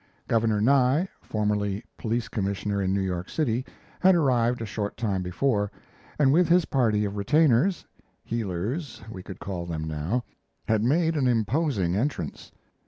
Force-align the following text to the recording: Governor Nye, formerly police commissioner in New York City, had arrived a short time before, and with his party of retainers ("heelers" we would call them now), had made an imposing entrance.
Governor 0.27 0.59
Nye, 0.61 1.07
formerly 1.21 1.83
police 1.95 2.27
commissioner 2.27 2.81
in 2.81 2.91
New 2.91 3.01
York 3.01 3.29
City, 3.29 3.63
had 3.99 4.15
arrived 4.15 4.59
a 4.59 4.65
short 4.65 4.97
time 4.97 5.21
before, 5.21 5.71
and 6.17 6.33
with 6.33 6.49
his 6.49 6.65
party 6.65 7.05
of 7.05 7.17
retainers 7.17 7.85
("heelers" 8.23 9.03
we 9.11 9.21
would 9.27 9.39
call 9.39 9.67
them 9.67 9.83
now), 9.83 10.23
had 10.67 10.83
made 10.83 11.15
an 11.15 11.27
imposing 11.27 11.95
entrance. 11.95 12.51